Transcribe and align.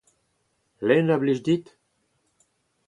Lenn 0.87 1.11
a 1.13 1.15
blij 1.21 1.41
dit? 1.45 1.65